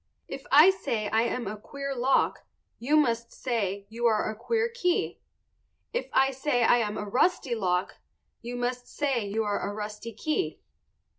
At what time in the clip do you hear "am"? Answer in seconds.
1.25-1.45, 6.77-6.97